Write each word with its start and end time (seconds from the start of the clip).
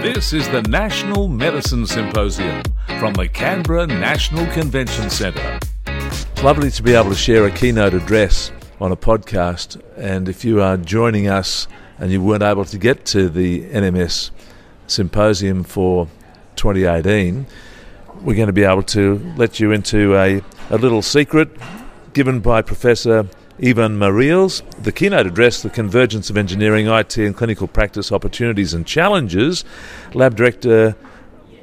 This 0.00 0.32
is 0.32 0.48
the 0.50 0.62
National 0.62 1.26
Medicine 1.26 1.84
Symposium 1.84 2.62
from 3.00 3.14
the 3.14 3.26
Canberra 3.26 3.84
National 3.84 4.46
Convention 4.52 5.10
Centre. 5.10 5.58
It's 5.86 6.42
lovely 6.44 6.70
to 6.70 6.82
be 6.84 6.94
able 6.94 7.10
to 7.10 7.16
share 7.16 7.44
a 7.46 7.50
keynote 7.50 7.94
address 7.94 8.52
on 8.80 8.92
a 8.92 8.96
podcast. 8.96 9.82
And 9.96 10.28
if 10.28 10.44
you 10.44 10.62
are 10.62 10.76
joining 10.76 11.26
us 11.26 11.66
and 11.98 12.12
you 12.12 12.22
weren't 12.22 12.44
able 12.44 12.64
to 12.66 12.78
get 12.78 13.06
to 13.06 13.28
the 13.28 13.68
NMS 13.70 14.30
Symposium 14.86 15.64
for 15.64 16.06
2018, 16.54 17.44
we're 18.22 18.36
going 18.36 18.46
to 18.46 18.52
be 18.52 18.62
able 18.62 18.84
to 18.84 19.16
let 19.36 19.58
you 19.58 19.72
into 19.72 20.16
a, 20.16 20.40
a 20.70 20.78
little 20.78 21.02
secret 21.02 21.50
given 22.12 22.38
by 22.38 22.62
Professor 22.62 23.28
Iven 23.60 23.98
Mareels, 23.98 24.62
the 24.82 24.92
keynote 24.92 25.26
address, 25.26 25.62
The 25.62 25.70
Convergence 25.70 26.30
of 26.30 26.36
Engineering, 26.36 26.86
IT 26.86 27.18
and 27.18 27.36
Clinical 27.36 27.66
Practice 27.66 28.12
Opportunities 28.12 28.72
and 28.72 28.86
Challenges, 28.86 29.64
Lab 30.14 30.36
Director 30.36 30.94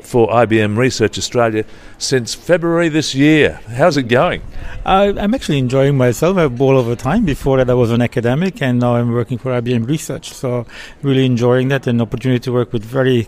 for 0.02 0.28
IBM 0.28 0.78
Research 0.78 1.18
Australia 1.18 1.66
since 1.98 2.36
February 2.36 2.90
this 2.90 3.16
year. 3.16 3.60
How's 3.68 3.98
it 3.98 4.04
going? 4.04 4.42
Uh, 4.86 5.14
I'm 5.18 5.34
actually 5.34 5.58
enjoying 5.58 5.98
myself. 5.98 6.38
I've 6.38 6.58
ball 6.58 6.78
over 6.78 6.96
time. 6.96 7.26
Before 7.26 7.58
that, 7.58 7.70
I 7.70 7.74
was 7.74 7.92
an 7.92 8.02
academic, 8.02 8.62
and 8.62 8.80
now 8.80 8.96
I'm 8.96 9.12
working 9.12 9.38
for 9.38 9.52
IBM 9.52 9.88
Research. 9.88 10.32
So, 10.32 10.66
really 11.02 11.26
enjoying 11.26 11.70
that 11.70 11.88
and 11.88 12.02
opportunity 12.02 12.40
to 12.42 12.52
work 12.52 12.72
with 12.72 12.84
very 12.84 13.28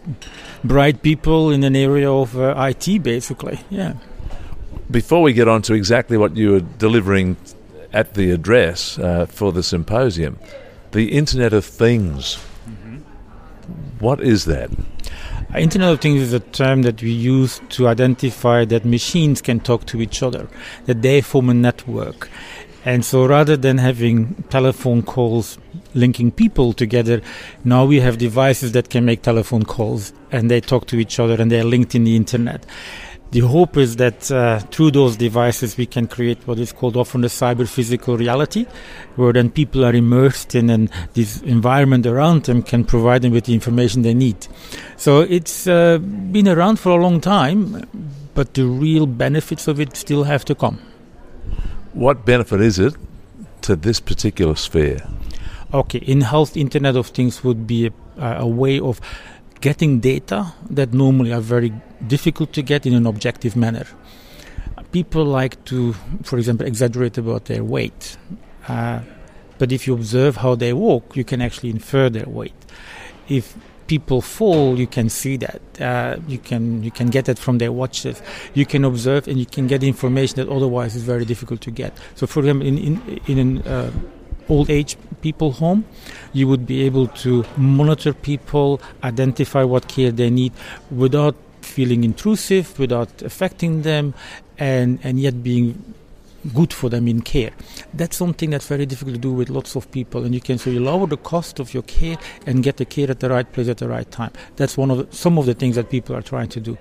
bright 0.64 1.02
people 1.02 1.52
in 1.52 1.64
an 1.64 1.76
area 1.76 2.12
of 2.12 2.38
uh, 2.38 2.54
IT, 2.58 3.02
basically. 3.02 3.60
Yeah. 3.70 3.94
Before 4.92 5.22
we 5.22 5.34
get 5.34 5.48
on 5.48 5.62
to 5.64 5.74
exactly 5.74 6.18
what 6.18 6.38
you 6.38 6.52
were 6.52 6.60
delivering 6.60 7.38
at 7.94 8.14
the 8.14 8.32
address 8.32 8.98
uh, 9.00 9.26
for 9.26 9.52
the 9.52 9.64
symposium, 9.64 10.40
the 10.92 11.12
Internet 11.12 11.54
of 11.54 11.66
Things. 11.66 12.38
Mm-hmm. 12.68 12.98
What 14.00 14.22
is 14.22 14.46
that? 14.46 14.70
Uh, 15.54 15.60
Internet 15.60 15.94
of 15.94 16.02
Things 16.02 16.22
is 16.22 16.34
a 16.34 16.40
term 16.40 16.82
that 16.84 17.02
we 17.02 17.12
use 17.12 17.62
to 17.70 17.88
identify 17.88 18.66
that 18.66 18.86
machines 18.86 19.42
can 19.42 19.60
talk 19.60 19.86
to 19.88 20.02
each 20.02 20.22
other, 20.22 20.48
that 20.86 21.02
they 21.02 21.22
form 21.22 21.50
a 21.50 21.54
network. 21.54 22.30
And 22.86 23.04
so 23.04 23.26
rather 23.26 23.58
than 23.58 23.80
having 23.80 24.44
telephone 24.50 25.04
calls 25.04 25.58
linking 25.94 26.32
people 26.32 26.72
together, 26.72 27.22
now 27.66 27.84
we 27.86 28.00
have 28.00 28.18
devices 28.18 28.72
that 28.74 28.90
can 28.90 29.04
make 29.04 29.24
telephone 29.24 29.64
calls 29.64 30.14
and 30.32 30.50
they 30.50 30.62
talk 30.62 30.88
to 30.88 30.98
each 30.98 31.20
other 31.20 31.42
and 31.42 31.52
they're 31.52 31.66
linked 31.66 31.96
in 31.96 32.06
the 32.06 32.16
internet 32.16 32.66
the 33.32 33.42
hope 33.42 33.76
is 33.78 33.98
that 33.98 34.32
uh, 34.32 34.60
through 34.72 34.92
those 34.92 35.18
devices 35.18 35.76
we 35.76 35.86
can 35.86 36.08
create 36.08 36.48
what 36.48 36.60
is 36.60 36.72
called 36.72 36.96
often 36.96 37.24
a 37.24 37.28
cyber 37.28 37.68
physical 37.68 38.18
reality, 38.18 38.66
where 39.16 39.34
then 39.34 39.50
people 39.50 39.84
are 39.84 39.94
immersed 39.94 40.56
in 40.56 40.70
and 40.70 40.90
this 41.14 41.42
environment 41.42 42.06
around 42.06 42.44
them 42.44 42.64
can 42.64 42.86
provide 42.86 43.22
them 43.22 43.34
with 43.34 43.46
the 43.46 43.54
information 43.54 44.02
they 44.02 44.14
need. 44.14 44.48
So 44.96 45.22
it's 45.22 45.68
uh, 45.68 45.98
been 45.98 46.48
around 46.48 46.80
for 46.80 46.98
a 46.98 47.02
long 47.02 47.20
time, 47.20 47.86
but 48.34 48.54
the 48.54 48.66
real 48.66 49.06
benefits 49.06 49.68
of 49.68 49.80
it 49.80 49.98
still 49.98 50.24
have 50.24 50.46
to 50.46 50.56
come. 50.56 50.80
What 51.94 52.26
benefit 52.26 52.62
is 52.62 52.80
it 52.80 52.96
to 53.64 53.76
this 53.76 54.00
particular 54.00 54.56
sphere? 54.56 55.02
Okay, 55.74 56.00
in 56.00 56.22
health, 56.22 56.56
Internet 56.56 56.96
of 56.96 57.08
Things 57.08 57.44
would 57.44 57.68
be 57.68 57.88
a, 57.88 57.92
a 58.38 58.48
way 58.48 58.80
of 58.80 59.02
getting 59.62 60.00
data 60.00 60.54
that 60.70 60.94
normally 60.94 61.34
are 61.34 61.42
very 61.42 61.74
difficult 62.06 62.54
to 62.54 62.62
get 62.62 62.86
in 62.86 62.94
an 62.94 63.06
objective 63.06 63.56
manner. 63.56 63.86
People 64.92 65.26
like 65.26 65.64
to, 65.66 65.94
for 66.24 66.38
example, 66.38 66.66
exaggerate 66.66 67.18
about 67.18 67.46
their 67.46 67.64
weight. 67.64 68.18
Uh, 68.68 69.02
but 69.58 69.72
if 69.72 69.88
you 69.88 69.94
observe 69.94 70.38
how 70.38 70.56
they 70.56 70.74
walk, 70.74 71.16
you 71.16 71.24
can 71.24 71.42
actually 71.42 71.70
infer 71.70 72.10
their 72.10 72.28
weight. 72.28 72.54
If 73.28 73.58
people 73.88 74.22
fall, 74.22 74.78
you 74.78 74.88
can 74.88 75.10
see 75.10 75.38
that. 75.38 75.62
Uh, 75.80 76.18
you 76.28 76.38
can 76.38 76.84
you 76.84 76.92
can 76.92 77.08
get 77.10 77.26
that 77.26 77.40
from 77.40 77.58
their 77.58 77.72
watches. 77.72 78.22
You 78.54 78.66
can 78.66 78.86
observe 78.86 79.28
and 79.28 79.38
you 79.38 79.46
can 79.46 79.68
get 79.68 79.84
information 79.84 80.36
that 80.38 80.50
otherwise 80.50 80.96
is 80.96 81.04
very 81.04 81.26
difficult 81.26 81.62
to 81.62 81.72
get. 81.72 81.98
So, 82.16 82.28
for 82.28 82.42
example, 82.42 82.68
in 82.68 82.78
in 82.78 83.22
in 83.28 83.40
an 83.40 83.62
uh, 83.64 83.92
old 84.50 84.70
age 84.70 84.98
people 85.28 85.52
home, 85.52 85.82
you 86.34 86.46
would 86.48 86.66
be 86.74 86.78
able 86.90 87.08
to 87.26 87.32
monitor 87.58 88.14
people, 88.14 88.70
identify 89.04 89.64
what 89.74 89.84
care 89.96 90.12
they 90.22 90.32
need 90.42 90.54
without 91.04 91.36
feeling 91.62 92.04
intrusive, 92.04 92.66
without 92.80 93.12
affecting 93.22 93.82
them, 93.82 94.14
and, 94.58 95.00
and 95.04 95.20
yet 95.20 95.36
being 95.44 95.68
good 96.54 96.72
for 96.72 96.90
them 96.90 97.08
in 97.08 97.22
care. 97.22 97.52
That's 97.94 98.16
something 98.16 98.50
that's 98.52 98.68
very 98.68 98.86
difficult 98.86 99.16
to 99.16 99.22
do 99.22 99.34
with 99.34 99.50
lots 99.50 99.76
of 99.76 99.90
people, 99.92 100.24
and 100.24 100.34
you 100.34 100.42
can 100.42 100.58
so 100.58 100.70
you 100.70 100.80
lower 100.80 101.08
the 101.08 101.18
cost 101.18 101.60
of 101.60 101.74
your 101.74 101.84
care 101.84 102.18
and 102.46 102.64
get 102.64 102.78
the 102.78 102.86
care 102.86 103.10
at 103.12 103.20
the 103.20 103.30
right 103.30 103.52
place 103.54 103.68
at 103.68 103.78
the 103.78 103.90
right 103.90 104.10
time. 104.10 104.32
That's 104.56 104.78
one 104.78 104.92
of 104.92 104.98
the, 104.98 105.16
some 105.16 105.38
of 105.38 105.46
the 105.46 105.54
things 105.54 105.76
that 105.76 105.90
people 105.90 106.16
are 106.16 106.22
trying 106.22 106.50
to 106.50 106.60
do. 106.60 106.78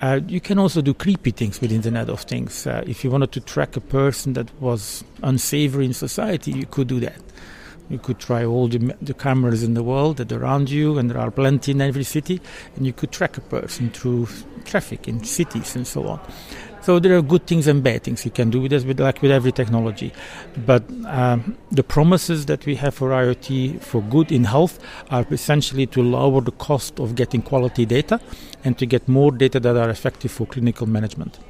Uh, 0.00 0.20
you 0.26 0.40
can 0.40 0.58
also 0.58 0.82
do 0.82 0.92
creepy 0.92 1.30
things 1.30 1.60
with 1.60 1.70
the 1.70 1.76
Internet 1.76 2.10
of 2.10 2.20
Things. 2.22 2.66
Uh, 2.66 2.82
if 2.86 3.04
you 3.04 3.10
wanted 3.10 3.32
to 3.32 3.40
track 3.40 3.76
a 3.76 3.80
person 3.80 4.34
that 4.34 4.48
was 4.60 5.04
unsavory 5.22 5.86
in 5.86 5.94
society, 5.94 6.50
you 6.52 6.66
could 6.66 6.88
do 6.88 7.00
that. 7.00 7.20
You 7.88 7.98
could 7.98 8.18
try 8.18 8.44
all 8.44 8.68
the, 8.68 8.96
the 9.00 9.14
cameras 9.14 9.62
in 9.62 9.74
the 9.74 9.82
world 9.82 10.16
that 10.16 10.32
are 10.32 10.42
around 10.42 10.70
you, 10.70 10.98
and 10.98 11.10
there 11.10 11.18
are 11.18 11.30
plenty 11.30 11.72
in 11.72 11.80
every 11.80 12.04
city, 12.04 12.40
and 12.74 12.86
you 12.86 12.92
could 12.92 13.12
track 13.12 13.36
a 13.36 13.40
person 13.40 13.90
through 13.90 14.28
traffic 14.64 15.06
in 15.06 15.22
cities 15.24 15.76
and 15.76 15.86
so 15.86 16.08
on. 16.08 16.20
So 16.86 17.00
there 17.00 17.16
are 17.16 17.22
good 17.22 17.48
things 17.48 17.66
and 17.66 17.82
bad 17.82 18.04
things 18.04 18.24
you 18.24 18.30
can 18.30 18.48
do 18.48 18.60
with 18.60 18.70
this, 18.70 18.84
with, 18.84 19.00
like 19.00 19.20
with 19.20 19.32
every 19.32 19.50
technology. 19.50 20.12
But 20.64 20.84
um, 21.06 21.56
the 21.72 21.82
promises 21.82 22.46
that 22.46 22.64
we 22.64 22.76
have 22.76 22.94
for 22.94 23.10
IoT 23.10 23.82
for 23.82 24.00
good 24.02 24.30
in 24.30 24.44
health 24.44 24.78
are 25.10 25.26
essentially 25.32 25.86
to 25.88 26.00
lower 26.00 26.40
the 26.40 26.52
cost 26.52 27.00
of 27.00 27.16
getting 27.16 27.42
quality 27.42 27.86
data 27.86 28.20
and 28.62 28.78
to 28.78 28.86
get 28.86 29.08
more 29.08 29.32
data 29.32 29.58
that 29.58 29.76
are 29.76 29.90
effective 29.90 30.30
for 30.30 30.46
clinical 30.46 30.86
management. 30.86 31.40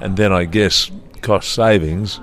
And 0.00 0.16
then 0.16 0.32
I 0.32 0.46
guess 0.46 0.90
cost 1.20 1.52
savings 1.52 2.18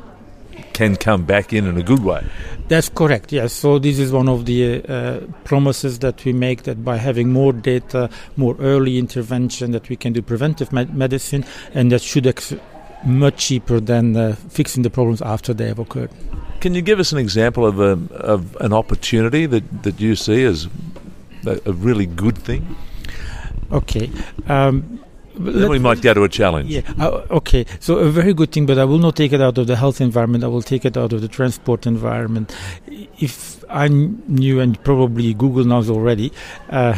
can 0.73 0.97
come 0.97 1.23
back 1.23 1.53
in 1.53 1.65
in 1.65 1.77
a 1.77 1.83
good 1.83 2.03
way. 2.03 2.27
That's 2.69 2.87
correct. 2.87 3.31
Yes. 3.31 3.51
So 3.51 3.79
this 3.79 3.97
is 3.97 4.11
one 4.11 4.29
of 4.29 4.45
the 4.45 4.83
uh, 4.83 5.19
promises 5.43 5.99
that 5.99 6.23
we 6.23 6.33
make 6.33 6.63
that 6.63 6.85
by 6.85 6.97
having 6.97 7.33
more 7.33 7.51
data, 7.51 8.11
more 8.37 8.55
early 8.59 8.99
intervention, 8.99 9.71
that 9.71 9.89
we 9.89 9.95
can 9.95 10.13
do 10.13 10.21
preventive 10.21 10.71
med- 10.71 10.95
medicine, 10.95 11.45
and 11.73 11.91
that 11.91 12.03
should 12.03 12.27
ex- 12.27 12.53
much 13.03 13.47
cheaper 13.47 13.79
than 13.79 14.15
uh, 14.15 14.35
fixing 14.49 14.83
the 14.83 14.89
problems 14.89 15.21
after 15.21 15.51
they 15.51 15.67
have 15.67 15.79
occurred. 15.79 16.11
Can 16.61 16.75
you 16.75 16.81
give 16.83 16.99
us 16.99 17.11
an 17.11 17.17
example 17.17 17.65
of 17.65 17.79
a 17.79 17.97
of 18.15 18.55
an 18.57 18.71
opportunity 18.71 19.47
that 19.47 19.83
that 19.83 19.99
you 19.99 20.15
see 20.15 20.43
as 20.43 20.67
a, 21.47 21.59
a 21.65 21.73
really 21.73 22.05
good 22.05 22.37
thing? 22.37 22.75
Okay. 23.71 24.11
Um, 24.47 24.99
then 25.35 25.69
we 25.69 25.79
might 25.79 26.01
go 26.01 26.13
to 26.13 26.23
a 26.23 26.29
challenge. 26.29 26.69
Yeah. 26.69 26.81
Uh, 26.99 27.25
okay. 27.31 27.65
So 27.79 27.97
a 27.97 28.09
very 28.09 28.33
good 28.33 28.51
thing, 28.51 28.65
but 28.65 28.77
I 28.77 28.85
will 28.85 28.97
not 28.97 29.15
take 29.15 29.33
it 29.33 29.41
out 29.41 29.57
of 29.57 29.67
the 29.67 29.75
health 29.75 30.01
environment. 30.01 30.43
I 30.43 30.47
will 30.47 30.61
take 30.61 30.85
it 30.85 30.97
out 30.97 31.13
of 31.13 31.21
the 31.21 31.27
transport 31.27 31.85
environment. 31.85 32.55
If 33.19 33.63
I 33.69 33.87
knew, 33.87 34.59
and 34.59 34.81
probably 34.83 35.33
Google 35.33 35.63
knows 35.63 35.89
already, 35.89 36.31
uh, 36.69 36.95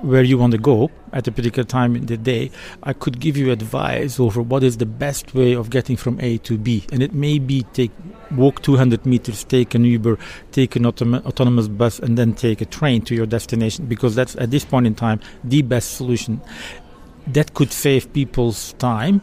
where 0.00 0.22
you 0.22 0.38
want 0.38 0.52
to 0.52 0.58
go 0.58 0.90
at 1.12 1.26
a 1.28 1.32
particular 1.32 1.64
time 1.64 1.96
in 1.96 2.06
the 2.06 2.16
day, 2.16 2.50
I 2.82 2.92
could 2.92 3.20
give 3.20 3.36
you 3.36 3.50
advice 3.50 4.18
over 4.20 4.42
what 4.42 4.62
is 4.62 4.78
the 4.78 4.86
best 4.86 5.34
way 5.34 5.54
of 5.54 5.70
getting 5.70 5.96
from 5.96 6.20
A 6.20 6.38
to 6.38 6.58
B. 6.58 6.84
And 6.92 7.02
it 7.02 7.12
may 7.12 7.38
be 7.38 7.62
take 7.72 7.90
walk 8.30 8.62
200 8.62 9.04
meters, 9.04 9.44
take 9.44 9.74
an 9.74 9.84
Uber, 9.84 10.18
take 10.52 10.76
an 10.76 10.84
autom- 10.84 11.24
autonomous 11.26 11.68
bus, 11.68 11.98
and 11.98 12.16
then 12.16 12.34
take 12.34 12.60
a 12.60 12.64
train 12.64 13.02
to 13.02 13.14
your 13.14 13.26
destination 13.26 13.86
because 13.86 14.14
that's 14.14 14.36
at 14.36 14.50
this 14.50 14.64
point 14.64 14.86
in 14.86 14.94
time 14.94 15.20
the 15.44 15.62
best 15.62 15.92
solution 15.92 16.40
that 17.26 17.54
could 17.54 17.72
save 17.72 18.12
people's 18.12 18.72
time 18.74 19.22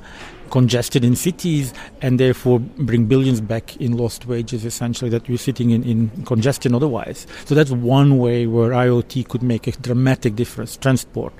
congested 0.50 1.04
in 1.04 1.16
cities 1.16 1.74
and 2.02 2.20
therefore 2.20 2.60
bring 2.60 3.06
billions 3.06 3.40
back 3.40 3.78
in 3.78 3.96
lost 3.96 4.26
wages 4.26 4.66
essentially 4.66 5.10
that 5.10 5.28
we're 5.30 5.38
sitting 5.38 5.70
in, 5.70 5.84
in 5.84 6.10
congestion 6.26 6.74
otherwise. 6.76 7.28
So 7.46 7.56
that's 7.56 7.72
one 7.72 8.18
way 8.18 8.48
where 8.48 8.72
iot 8.72 9.28
could 9.28 9.44
make 9.44 9.68
a 9.68 9.72
dramatic 9.72 10.36
difference. 10.36 10.76
Transport. 10.78 11.34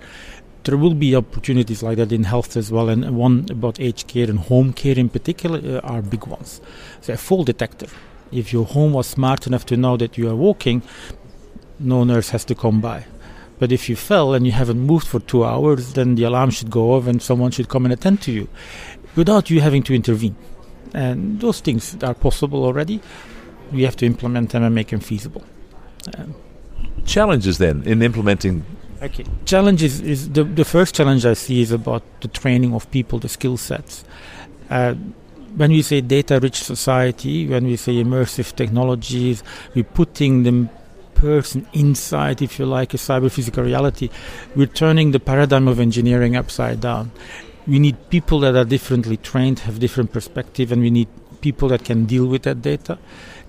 There 0.64 0.78
will 0.78 0.94
be 0.94 1.16
opportunities 1.16 1.82
like 1.82 1.98
that 1.98 2.12
in 2.12 2.26
health 2.26 2.56
as 2.56 2.72
well 2.72 2.90
and 2.90 3.16
one 3.16 3.48
about 3.50 3.80
aged 3.80 4.08
care 4.08 4.30
and 4.30 4.38
home 4.38 4.74
care 4.74 4.98
in 4.98 5.10
particular 5.10 5.78
uh, 5.78 5.88
are 5.88 6.02
big 6.02 6.28
ones. 6.28 6.62
So 7.02 7.14
a 7.14 7.18
fall 7.18 7.44
detector. 7.44 7.88
If 8.32 8.54
your 8.54 8.66
home 8.66 8.94
was 8.94 9.08
smart 9.08 9.48
enough 9.48 9.66
to 9.68 9.78
know 9.78 9.98
that 9.98 10.18
you 10.18 10.30
are 10.30 10.36
walking 10.36 10.84
no 11.80 12.04
nurse 12.04 12.30
has 12.30 12.44
to 12.46 12.54
come 12.54 12.82
by 12.82 13.06
but 13.60 13.72
if 13.72 13.90
you 13.90 13.96
fell 13.96 14.34
and 14.34 14.46
you 14.46 14.54
haven't 14.54 14.80
moved 14.80 15.06
for 15.08 15.20
two 15.20 15.44
hours, 15.44 15.94
then 15.94 16.16
the 16.16 16.24
alarm 16.24 16.50
should 16.50 16.72
go 16.72 16.94
off 16.94 17.08
and 17.08 17.22
someone 17.22 17.52
should 17.52 17.68
come 17.68 17.86
and 17.86 17.94
attend 17.94 18.22
to 18.24 18.32
you 18.32 18.48
without 19.16 19.50
you 19.50 19.60
having 19.60 19.84
to 19.84 19.94
intervene. 19.94 20.36
And 20.94 21.40
those 21.40 21.60
things 21.60 22.02
are 22.02 22.14
possible 22.14 22.64
already. 22.64 23.02
We 23.72 23.84
have 23.84 23.98
to 23.98 24.06
implement 24.06 24.52
them 24.52 24.64
and 24.64 24.74
make 24.74 24.88
them 24.88 25.02
feasible. 25.02 25.44
Um, 26.18 26.34
Challenges 27.06 27.58
then 27.58 27.84
in 27.84 28.02
implementing. 28.02 28.66
Okay. 29.02 29.26
Challenges 29.46 30.02
is 30.02 30.32
the, 30.32 30.44
the 30.44 30.66
first 30.66 30.96
challenge 30.96 31.26
I 31.26 31.34
see 31.34 31.62
is 31.62 31.72
about 31.72 32.04
the 32.22 32.28
training 32.28 32.74
of 32.74 32.90
people, 32.92 33.20
the 33.20 33.30
skill 33.30 33.58
sets. 33.58 34.04
Uh, 34.70 34.96
when 35.56 35.72
we 35.72 35.82
say 35.82 36.02
data 36.02 36.40
rich 36.40 36.64
society, 36.64 37.48
when 37.48 37.66
we 37.66 37.76
say 37.76 37.94
immersive 37.94 38.56
technologies, 38.56 39.44
we're 39.74 39.84
putting 39.84 40.44
them 40.44 40.70
person 41.20 41.68
inside, 41.74 42.42
if 42.42 42.58
you 42.58 42.66
like, 42.66 42.94
a 42.94 42.98
cyber 42.98 43.30
physical 43.30 43.64
reality, 43.64 44.10
we're 44.56 44.68
turning 44.68 45.12
the 45.12 45.20
paradigm 45.20 45.68
of 45.68 45.80
engineering 45.80 46.36
upside 46.36 46.80
down. 46.80 47.12
We 47.68 47.78
need 47.78 48.10
people 48.10 48.40
that 48.40 48.56
are 48.56 48.66
differently 48.66 49.18
trained, 49.18 49.60
have 49.60 49.80
different 49.80 50.14
perspective, 50.14 50.72
and 50.72 50.82
we 50.82 50.90
need 50.90 51.10
people 51.42 51.68
that 51.70 51.84
can 51.84 52.06
deal 52.06 52.26
with 52.26 52.44
that 52.44 52.62
data 52.62 52.98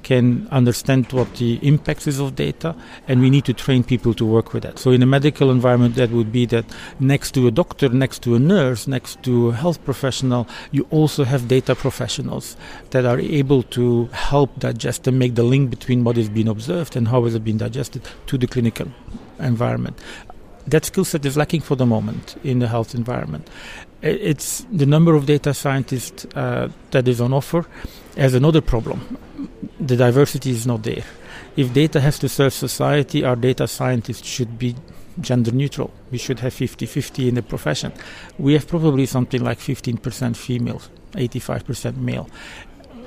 can 0.02 0.49
understand 0.50 1.12
what 1.12 1.37
the 1.37 1.58
impacts 1.62 2.06
is 2.06 2.19
of 2.19 2.35
data, 2.35 2.75
and 3.08 3.20
we 3.20 3.31
need 3.31 3.44
to 3.44 3.55
train 3.55 3.85
people 3.85 4.14
to 4.14 4.25
work 4.25 4.52
with 4.52 4.62
that. 4.62 4.79
So 4.79 4.91
in 4.91 5.02
a 5.02 5.06
medical 5.06 5.50
environment, 5.50 5.94
that 5.97 6.11
would 6.11 6.32
be 6.32 6.47
that 6.47 6.64
next 6.99 7.32
to 7.32 7.47
a 7.47 7.50
doctor, 7.50 7.88
next 7.88 8.23
to 8.23 8.35
a 8.35 8.38
nurse, 8.38 8.87
next 8.87 9.23
to 9.25 9.50
a 9.50 9.52
health 9.52 9.85
professional, 9.85 10.49
you 10.70 10.87
also 10.91 11.25
have 11.25 11.49
data 11.49 11.75
professionals 11.75 12.56
that 12.91 13.05
are 13.05 13.19
able 13.19 13.62
to 13.64 14.06
help 14.06 14.58
digest 14.58 15.06
and 15.06 15.19
make 15.19 15.35
the 15.35 15.43
link 15.43 15.70
between 15.70 16.05
what 16.05 16.17
is 16.17 16.29
being 16.29 16.49
observed 16.49 16.96
and 16.96 17.08
how 17.08 17.25
is 17.25 17.35
it 17.35 17.44
being 17.44 17.58
digested 17.58 18.03
to 18.26 18.38
the 18.38 18.46
clinical 18.46 18.88
environment. 19.38 19.99
That 20.67 20.85
skill 20.85 21.05
set 21.05 21.25
is 21.25 21.37
lacking 21.37 21.62
for 21.62 21.75
the 21.75 21.87
moment 21.87 22.37
in 22.44 22.58
the 22.58 22.69
health 22.69 22.94
environment. 22.94 23.49
It's 24.03 24.67
the 24.70 24.87
number 24.87 25.14
of 25.14 25.26
data 25.26 25.53
scientists 25.53 26.26
uh, 26.35 26.69
that 26.91 27.08
is 27.08 27.20
on 27.20 27.32
offer 27.32 27.67
as 28.17 28.35
another 28.35 28.61
problem 28.61 29.19
the 29.81 29.97
diversity 29.97 30.50
is 30.50 30.67
not 30.67 30.82
there. 30.82 31.05
If 31.56 31.73
data 31.73 32.00
has 32.00 32.19
to 32.21 32.29
serve 32.29 32.53
society, 32.53 33.25
our 33.25 33.37
data 33.37 33.67
scientists 33.67 34.27
should 34.27 34.59
be 34.59 34.77
gender 35.21 35.50
neutral. 35.50 35.93
We 36.11 36.19
should 36.19 36.41
have 36.41 36.55
50 36.55 36.87
50 36.87 37.29
in 37.29 37.35
the 37.35 37.43
profession. 37.43 37.93
We 38.38 38.53
have 38.55 38.69
probably 38.69 39.06
something 39.06 39.43
like 39.43 39.59
15% 39.59 40.37
female, 40.37 40.82
85% 41.12 41.97
male. 41.97 42.29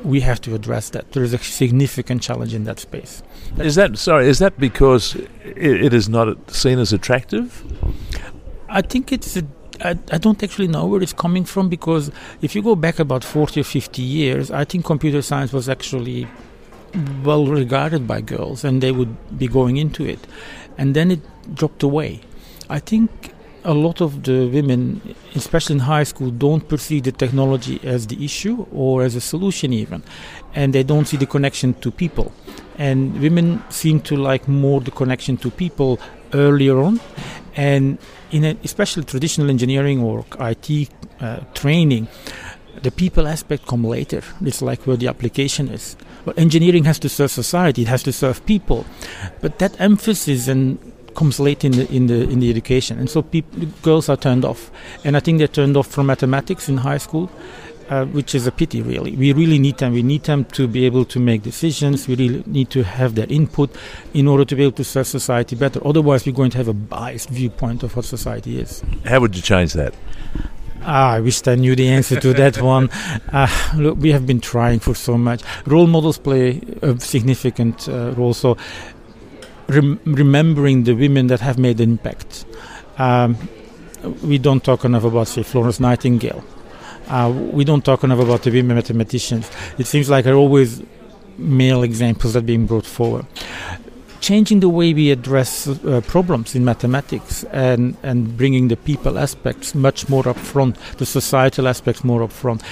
We 0.04 0.20
have 0.20 0.42
to 0.42 0.54
address 0.54 0.90
that. 0.90 1.14
There 1.14 1.24
is 1.24 1.34
a 1.34 1.38
significant 1.38 2.22
challenge 2.22 2.54
in 2.54 2.66
that 2.66 2.80
space. 2.80 3.24
Is 3.58 3.75
that 3.75 3.98
sorry? 3.98 4.28
Is 4.28 4.40
that 4.40 4.60
because 4.60 5.16
it, 5.16 5.86
it 5.86 5.94
is 5.94 6.10
not 6.10 6.52
seen 6.52 6.80
as 6.80 6.92
attractive? 6.92 7.64
I 8.68 8.81
think 8.81 9.12
it's 9.14 9.38
a 9.38 9.44
I, 9.81 9.98
I, 10.12 10.18
don't 10.18 10.42
actually 10.44 10.68
know 10.68 10.86
where 10.86 11.02
it's 11.02 11.14
coming 11.14 11.46
from 11.46 11.68
because 11.68 12.12
if 12.42 12.56
you 12.56 12.62
go 12.62 12.75
back 12.75 13.00
about 13.00 13.24
40 13.24 13.62
or 13.62 13.64
50 13.64 14.02
years, 14.02 14.52
I 14.52 14.66
think 14.66 14.86
computer 14.86 15.22
science 15.22 15.52
was 15.52 15.68
actually 15.68 16.28
well 17.24 17.45
regarded 17.45 18.07
by 18.07 18.22
girls 18.22 18.63
and 18.63 18.81
they 18.81 18.92
would 18.92 19.38
be 19.38 19.48
going 19.48 19.78
into 19.78 20.06
it. 20.06 20.19
And 20.78 20.95
then 20.95 21.12
it 21.12 21.22
dropped 21.56 21.84
away. 21.84 22.22
I 22.69 22.80
think 22.80 23.34
a 23.66 23.74
lot 23.74 24.01
of 24.01 24.24
the 24.24 24.48
women, 24.48 25.16
especially 25.36 25.75
in 25.75 25.80
high 25.80 26.04
school, 26.04 26.30
don't 26.30 26.68
perceive 26.68 27.04
the 27.04 27.12
technology 27.12 27.80
as 27.84 28.07
the 28.07 28.24
issue 28.24 28.66
or 28.72 29.04
as 29.04 29.16
a 29.16 29.22
solution, 29.22 29.74
even. 29.74 30.04
And 30.54 30.74
they 30.74 30.84
don't 30.84 31.06
see 31.06 31.18
the 31.18 31.25
connection 31.25 31.74
to 31.75 31.92
people. 31.92 32.31
And 32.78 33.19
women 33.22 33.63
seem 33.69 34.01
to 34.01 34.18
like 34.18 34.48
more 34.48 34.81
the 34.81 34.92
connection 34.92 35.38
to 35.38 35.51
people 35.51 36.00
earlier 36.34 36.78
on. 36.80 37.00
And 37.56 38.00
in 38.31 38.44
a, 38.44 38.57
especially 38.63 39.04
traditional 39.04 39.50
engineering 39.50 40.01
or 40.01 40.25
IT 40.39 40.89
uh, 41.22 41.42
training, 41.54 42.07
the 42.81 42.92
people 42.92 43.28
aspect 43.28 43.68
come 43.68 43.84
later. 43.84 44.22
It's 44.42 44.62
like 44.62 44.86
where 44.88 44.98
the 44.98 45.08
application 45.08 45.70
is. 45.70 45.96
Well, 46.25 46.36
engineering 46.38 46.86
has 46.86 47.00
to 47.00 47.10
serve 47.10 47.31
society; 47.31 47.84
it 47.84 47.88
has 47.88 48.04
to 48.04 48.14
serve 48.14 48.46
people, 48.46 48.86
but 49.42 49.60
that 49.60 49.80
emphasis 49.80 50.48
and 50.48 50.80
comes 51.16 51.40
late 51.40 51.64
in 51.64 51.74
the 51.74 51.92
in 51.94 52.08
the 52.08 52.24
in 52.30 52.40
the 52.40 52.50
education, 52.50 53.00
and 53.00 53.10
so 53.10 53.22
people, 53.22 53.68
girls 53.81 54.10
are 54.10 54.18
turned 54.18 54.46
off. 54.46 54.72
And 55.04 55.16
I 55.16 55.20
think 55.20 55.38
they're 55.38 55.48
turned 55.48 55.78
off 55.78 55.88
from 55.88 56.08
mathematics 56.08 56.70
in 56.70 56.78
high 56.78 56.98
school, 56.98 57.30
uh, 57.90 58.06
which 58.06 58.34
is 58.36 58.48
a 58.48 58.52
pity, 58.52 58.81
really. 58.81 59.16
We 59.16 59.34
really 59.34 59.60
need 59.60 59.78
them. 59.78 59.94
We 59.94 60.04
need 60.04 60.24
them 60.24 60.46
to 60.46 60.68
be 60.68 60.86
able 60.86 61.06
to 61.06 61.20
make 61.20 61.44
decisions. 61.44 62.08
We 62.08 62.16
really 62.16 62.44
need 62.46 62.70
to 62.72 62.84
have 62.84 63.16
their 63.16 63.28
input 63.30 63.75
in 64.14 64.28
order 64.28 64.46
to 64.46 64.56
be 64.56 64.64
able 64.64 64.78
to 64.78 64.84
serve 64.84 65.08
society 65.08 65.56
better. 65.56 65.86
Otherwise, 65.86 66.25
we're 66.25 66.34
going 66.34 66.52
to 66.52 66.58
have 66.58 66.68
a 66.68 66.74
biased 66.74 67.30
viewpoint 67.30 67.84
of 67.84 67.96
what 67.96 68.06
society 68.06 68.60
is. 68.60 68.84
How 69.06 69.20
would 69.20 69.36
you 69.36 69.42
change 69.42 69.74
that? 69.74 69.94
Ah, 70.86 71.14
I 71.14 71.20
wish 71.22 71.48
I 71.48 71.56
knew 71.56 71.76
the 71.76 71.88
answer 71.88 72.20
to 72.20 72.34
that 72.34 72.62
one. 72.76 72.90
Uh, 73.32 73.48
look, 73.78 73.98
we 74.00 74.12
have 74.12 74.28
been 74.28 74.42
trying 74.42 74.80
for 74.80 74.94
so 74.94 75.18
much. 75.18 75.42
Role 75.66 75.88
models 75.88 76.18
play 76.18 76.62
a 76.82 77.00
significant 77.00 77.88
uh, 77.88 78.12
role. 78.18 78.34
So, 78.34 78.58
rem- 79.68 80.00
remembering 80.06 80.84
the 80.84 80.94
women 80.94 81.28
that 81.28 81.40
have 81.40 81.58
made 81.58 81.80
an 81.80 81.92
impact. 81.92 82.46
Um, 82.98 83.38
we 84.24 84.38
don't 84.38 84.64
talk 84.64 84.84
enough 84.84 85.06
about, 85.06 85.30
say, 85.30 85.44
Florence 85.44 85.80
Nightingale. 85.80 86.44
Uh, 87.08 87.32
we 87.34 87.64
don't 87.64 87.84
talk 87.84 88.04
enough 88.04 88.20
about 88.20 88.44
the 88.44 88.52
women 88.52 88.76
mathematicians. 88.76 89.50
It 89.78 89.88
seems 89.88 90.10
like 90.10 90.26
there 90.26 90.34
are 90.34 90.38
always 90.38 90.82
male 91.38 91.84
examples 91.84 92.34
that 92.34 92.40
are 92.40 92.46
being 92.46 92.66
brought 92.66 92.86
forward 92.86 93.26
changing 94.24 94.62
the 94.62 94.70
way 94.70 94.94
we 94.94 95.12
address 95.12 95.68
uh, 95.68 96.00
problems 96.08 96.56
in 96.56 96.64
mathematics 96.64 97.44
and, 97.52 97.98
and 98.04 98.38
bringing 98.38 98.70
the 98.70 98.78
people 98.78 99.20
aspects 99.20 99.75
much 99.75 100.08
more 100.08 100.28
up 100.30 100.38
front, 100.38 100.78
the 100.98 101.06
societal 101.06 101.68
aspects 101.68 102.06
more 102.06 102.24
up 102.24 102.31
front, 102.31 102.64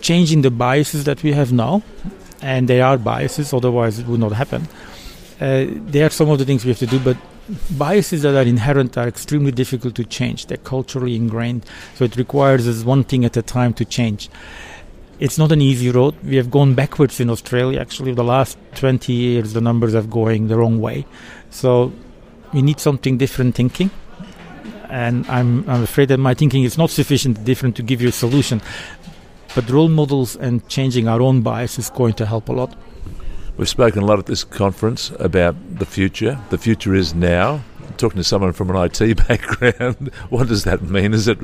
changing 0.00 0.40
the 0.40 0.50
biases 0.50 1.04
that 1.04 1.22
we 1.22 1.32
have 1.32 1.52
now, 1.52 1.82
and 2.40 2.66
they 2.66 2.80
are 2.80 2.96
biases, 2.96 3.52
otherwise 3.52 3.98
it 3.98 4.06
would 4.06 4.20
not 4.20 4.32
happen. 4.32 4.66
Uh, 5.38 5.66
are 5.96 6.08
some 6.08 6.30
of 6.30 6.38
the 6.38 6.46
things 6.46 6.64
we 6.64 6.70
have 6.70 6.78
to 6.78 6.86
do, 6.86 6.98
but 6.98 7.18
biases 7.72 8.22
that 8.22 8.34
are 8.34 8.48
inherent 8.48 8.96
are 8.96 9.06
extremely 9.06 9.52
difficult 9.52 9.94
to 9.94 10.04
change. 10.04 10.46
They're 10.46 10.56
culturally 10.56 11.14
ingrained, 11.14 11.66
so 11.94 12.06
it 12.06 12.16
requires 12.16 12.66
us 12.66 12.84
one 12.84 13.04
thing 13.04 13.26
at 13.26 13.36
a 13.36 13.42
time 13.42 13.74
to 13.74 13.84
change 13.84 14.30
it's 15.24 15.38
not 15.38 15.50
an 15.52 15.62
easy 15.62 15.90
road. 15.90 16.14
We 16.22 16.36
have 16.36 16.50
gone 16.50 16.74
backwards 16.74 17.18
in 17.18 17.30
Australia. 17.30 17.80
Actually, 17.80 18.12
the 18.12 18.22
last 18.22 18.58
20 18.74 19.10
years, 19.10 19.54
the 19.54 19.60
numbers 19.62 19.94
are 19.94 20.02
going 20.02 20.48
the 20.48 20.58
wrong 20.58 20.78
way. 20.78 21.06
So 21.48 21.94
we 22.52 22.60
need 22.60 22.78
something 22.78 23.16
different 23.16 23.54
thinking. 23.54 23.90
And 24.90 25.26
I'm, 25.30 25.66
I'm 25.66 25.82
afraid 25.82 26.08
that 26.08 26.18
my 26.18 26.34
thinking 26.34 26.64
is 26.64 26.76
not 26.76 26.90
sufficient 26.90 27.42
different 27.42 27.74
to 27.76 27.82
give 27.82 28.02
you 28.02 28.08
a 28.08 28.12
solution. 28.12 28.60
But 29.54 29.70
role 29.70 29.88
models 29.88 30.36
and 30.36 30.68
changing 30.68 31.08
our 31.08 31.22
own 31.22 31.40
bias 31.40 31.78
is 31.78 31.88
going 31.88 32.12
to 32.14 32.26
help 32.26 32.50
a 32.50 32.52
lot. 32.52 32.76
We've 33.56 33.66
spoken 33.66 34.02
a 34.02 34.06
lot 34.06 34.18
at 34.18 34.26
this 34.26 34.44
conference 34.44 35.10
about 35.18 35.56
the 35.78 35.86
future. 35.86 36.38
The 36.50 36.58
future 36.58 36.94
is 36.94 37.14
now. 37.14 37.64
Talking 37.96 38.18
to 38.18 38.24
someone 38.24 38.52
from 38.52 38.68
an 38.70 38.76
IT 38.76 39.16
background, 39.28 40.12
what 40.28 40.48
does 40.48 40.64
that 40.64 40.82
mean? 40.82 41.14
Is 41.14 41.28
it 41.28 41.38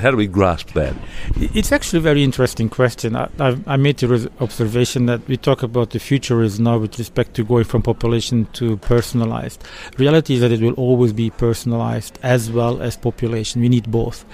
how 0.00 0.10
do 0.10 0.16
we 0.16 0.26
grasp 0.26 0.72
that? 0.72 0.94
It's 1.36 1.72
actually 1.72 1.98
a 1.98 2.02
very 2.02 2.22
interesting 2.22 2.68
question. 2.68 3.16
I, 3.16 3.28
I, 3.38 3.56
I 3.66 3.76
made 3.76 3.98
the 3.98 4.30
observation 4.40 5.06
that 5.06 5.26
we 5.28 5.36
talk 5.36 5.62
about 5.62 5.90
the 5.90 5.98
future 5.98 6.42
is 6.42 6.58
now 6.60 6.78
with 6.78 6.98
respect 6.98 7.34
to 7.34 7.44
going 7.44 7.64
from 7.64 7.82
population 7.82 8.46
to 8.54 8.76
personalized. 8.78 9.62
Reality 9.98 10.34
is 10.34 10.40
that 10.40 10.52
it 10.52 10.60
will 10.60 10.74
always 10.74 11.12
be 11.12 11.30
personalized 11.30 12.18
as 12.22 12.50
well 12.50 12.82
as 12.82 12.96
population. 12.96 13.62
We 13.62 13.68
need 13.68 13.90
both. 13.90 14.24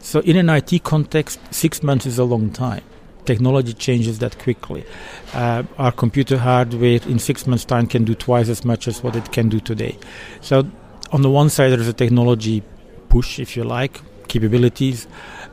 So, 0.00 0.20
in 0.20 0.36
an 0.36 0.48
IT 0.48 0.84
context, 0.84 1.40
six 1.50 1.82
months 1.82 2.06
is 2.06 2.18
a 2.18 2.24
long 2.24 2.50
time 2.50 2.82
technology 3.24 3.74
changes 3.74 4.20
that 4.20 4.38
quickly. 4.38 4.82
Uh, 5.34 5.62
our 5.76 5.92
computer 5.92 6.38
hardware 6.38 6.98
in 7.06 7.18
six 7.18 7.46
months' 7.46 7.66
time 7.66 7.86
can 7.86 8.02
do 8.02 8.14
twice 8.14 8.48
as 8.48 8.64
much 8.64 8.88
as 8.88 9.02
what 9.02 9.14
it 9.14 9.30
can 9.32 9.50
do 9.50 9.60
today. 9.60 9.98
So, 10.40 10.66
on 11.12 11.20
the 11.20 11.30
one 11.30 11.50
side, 11.50 11.70
there 11.72 11.80
is 11.80 11.88
a 11.88 11.92
technology 11.92 12.62
push, 13.10 13.38
if 13.38 13.54
you 13.54 13.64
like, 13.64 14.00
capabilities. 14.28 15.06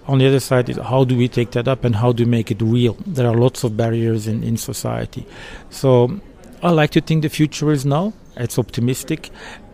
On 0.07 0.19
the 0.19 0.27
other 0.27 0.39
side, 0.39 0.69
is 0.69 0.77
how 0.77 1.03
do 1.03 1.17
we 1.17 1.27
take 1.27 1.51
that 1.51 1.67
up 1.67 1.83
and 1.83 1.95
how 1.95 2.11
do 2.11 2.25
we 2.25 2.29
make 2.29 2.51
it 2.51 2.61
real? 2.61 2.93
There 3.07 3.27
are 3.27 3.35
lots 3.35 3.63
of 3.63 3.75
barriers 3.75 4.27
in, 4.27 4.43
in 4.43 4.57
society. 4.57 5.25
So 5.69 6.19
I 6.61 6.69
like 6.69 6.91
to 6.91 7.01
think 7.01 7.23
the 7.23 7.29
future 7.29 7.71
is 7.71 7.85
now. 7.85 8.13
It's 8.37 8.59
optimistic. 8.59 9.31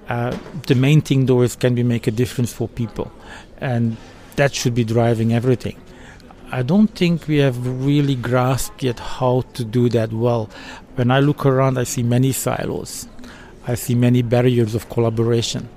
Uh, 0.08 0.38
the 0.68 0.76
main 0.76 1.02
thing, 1.02 1.26
though, 1.26 1.42
is 1.42 1.56
can 1.56 1.76
we 1.76 1.84
make 1.84 2.08
a 2.08 2.12
difference 2.12 2.54
for 2.54 2.68
people? 2.68 3.12
And 3.60 3.98
that 4.36 4.54
should 4.54 4.76
be 4.76 4.84
driving 4.84 5.34
everything. 5.34 5.78
I 6.52 6.64
don't 6.64 6.88
think 6.88 7.28
we 7.28 7.38
have 7.38 7.86
really 7.86 8.16
grasped 8.16 8.84
yet 8.84 9.00
how 9.00 9.42
to 9.54 9.64
do 9.64 9.88
that 9.90 10.12
well. 10.12 10.50
When 10.96 11.12
I 11.12 11.20
look 11.20 11.46
around, 11.46 11.78
I 11.78 11.84
see 11.84 12.04
many 12.04 12.34
silos. 12.34 13.08
I 13.68 13.76
see 13.76 13.96
many 13.96 14.22
barriers 14.22 14.76
of 14.76 14.90
collaboration 14.90 15.70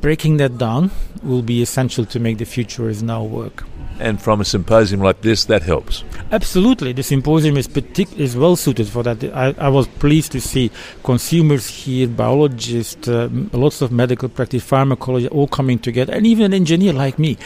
breaking 0.00 0.36
that 0.38 0.58
down 0.58 0.90
will 1.22 1.42
be 1.42 1.62
essential 1.62 2.04
to 2.06 2.20
make 2.20 2.38
the 2.38 2.44
future 2.44 2.88
is 2.88 3.02
now 3.02 3.22
work. 3.22 3.64
And 3.98 4.20
from 4.20 4.42
a 4.42 4.44
symposium 4.44 5.00
like 5.00 5.22
this, 5.22 5.46
that 5.46 5.62
helps. 5.62 6.04
Absolutely, 6.30 6.92
the 6.92 7.02
symposium 7.02 7.56
is 7.56 7.66
partic- 7.66 8.18
is 8.18 8.36
well 8.36 8.54
suited 8.54 8.88
for 8.88 9.02
that. 9.02 9.24
I, 9.34 9.54
I 9.58 9.68
was 9.70 9.86
pleased 9.86 10.32
to 10.32 10.40
see 10.40 10.70
consumers 11.02 11.66
here, 11.66 12.06
biologists, 12.06 13.08
uh, 13.08 13.30
lots 13.52 13.80
of 13.80 13.92
medical 13.92 14.28
practice, 14.28 14.62
pharmacology, 14.62 15.28
all 15.28 15.48
coming 15.48 15.78
together, 15.78 16.12
and 16.12 16.26
even 16.26 16.44
an 16.44 16.52
engineer 16.52 16.92
like 16.92 17.18
me, 17.18 17.38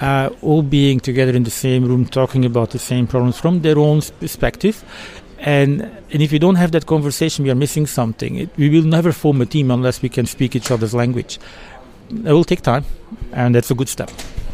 uh, 0.00 0.30
all 0.42 0.62
being 0.62 0.98
together 0.98 1.36
in 1.36 1.44
the 1.44 1.50
same 1.50 1.84
room, 1.84 2.04
talking 2.04 2.44
about 2.44 2.70
the 2.70 2.80
same 2.80 3.06
problems 3.06 3.38
from 3.38 3.62
their 3.62 3.78
own 3.78 4.00
perspective, 4.18 4.84
and 5.42 5.82
and 6.12 6.22
if 6.22 6.32
we 6.32 6.38
don't 6.38 6.56
have 6.56 6.72
that 6.72 6.86
conversation, 6.86 7.44
we 7.44 7.50
are 7.50 7.54
missing 7.54 7.86
something. 7.86 8.36
It, 8.36 8.50
we 8.56 8.68
will 8.70 8.88
never 8.88 9.12
form 9.12 9.40
a 9.40 9.46
team 9.46 9.70
unless 9.70 10.00
we 10.02 10.08
can 10.08 10.26
speak 10.26 10.56
each 10.56 10.70
other's 10.70 10.94
language 10.94 11.38
it 12.12 12.32
will 12.32 12.44
take 12.44 12.62
time, 12.62 12.84
and 13.32 13.54
that's 13.54 13.70
a 13.70 13.74
good 13.74 13.88
step. 13.88 14.10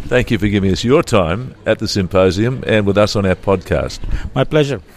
Thank 0.06 0.30
you 0.30 0.38
for 0.38 0.48
giving 0.48 0.72
us 0.72 0.84
your 0.84 1.02
time 1.02 1.54
at 1.66 1.80
the 1.80 1.88
symposium 1.88 2.62
and 2.66 2.86
with 2.86 2.96
us 2.96 3.16
on 3.16 3.26
our 3.26 3.34
podcast. 3.34 4.00
My 4.34 4.44
pleasure. 4.44 4.80